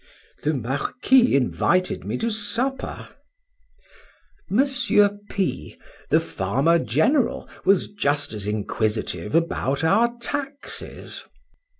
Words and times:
—The 0.41 0.55
Marquis 0.55 1.35
invited 1.35 2.03
me 2.05 2.17
to 2.17 2.31
supper. 2.31 3.07
Monsieur 4.49 5.19
P—, 5.29 5.77
the 6.09 6.19
farmer 6.19 6.79
general, 6.79 7.47
was 7.65 7.87
just 7.87 8.33
as 8.33 8.47
inquisitive 8.47 9.35
about 9.35 9.83
our 9.83 10.17
taxes. 10.19 11.23